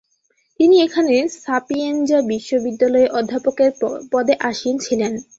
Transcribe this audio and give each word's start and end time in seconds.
তিনি 0.59 0.75
এখানে 0.81 1.15
সাপিয়েনজা 1.39 2.19
বিশ্ববিদ্যালয়ে 2.31 3.07
অধ্যাপকের 3.19 3.71
পদে 4.11 4.33
আসীন 4.49 4.75
ছিলেন। 4.85 5.11